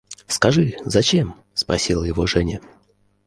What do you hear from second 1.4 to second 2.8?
спросила его Женя.